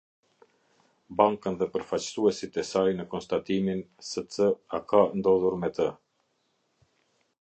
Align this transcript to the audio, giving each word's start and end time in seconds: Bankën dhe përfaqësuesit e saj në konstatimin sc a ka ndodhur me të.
Bankën 1.19 1.59
dhe 1.59 1.67
përfaqësuesit 1.75 2.57
e 2.61 2.65
saj 2.69 2.85
në 3.01 3.05
konstatimin 3.11 3.83
sc 4.09 4.49
a 4.79 4.81
ka 4.93 5.03
ndodhur 5.21 5.59
me 5.65 5.71
të. 5.77 5.91